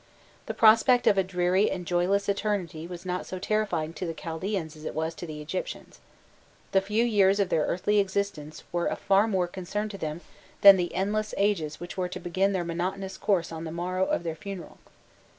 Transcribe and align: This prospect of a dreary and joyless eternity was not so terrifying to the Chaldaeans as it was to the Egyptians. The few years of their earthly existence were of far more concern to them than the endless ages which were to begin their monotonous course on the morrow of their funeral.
This 0.47 0.57
prospect 0.57 1.05
of 1.05 1.19
a 1.19 1.23
dreary 1.23 1.69
and 1.69 1.85
joyless 1.85 2.27
eternity 2.27 2.87
was 2.87 3.05
not 3.05 3.27
so 3.27 3.37
terrifying 3.37 3.93
to 3.93 4.05
the 4.07 4.15
Chaldaeans 4.15 4.75
as 4.75 4.83
it 4.83 4.95
was 4.95 5.13
to 5.13 5.27
the 5.27 5.41
Egyptians. 5.41 5.99
The 6.71 6.81
few 6.81 7.05
years 7.05 7.39
of 7.39 7.49
their 7.49 7.67
earthly 7.67 7.99
existence 7.99 8.63
were 8.71 8.87
of 8.87 8.97
far 8.97 9.27
more 9.27 9.45
concern 9.45 9.89
to 9.89 9.99
them 9.99 10.21
than 10.61 10.75
the 10.77 10.95
endless 10.95 11.35
ages 11.37 11.79
which 11.79 11.97
were 11.97 12.09
to 12.09 12.19
begin 12.19 12.51
their 12.51 12.65
monotonous 12.65 13.15
course 13.15 13.51
on 13.51 13.63
the 13.63 13.71
morrow 13.71 14.07
of 14.07 14.23
their 14.23 14.33
funeral. 14.35 14.79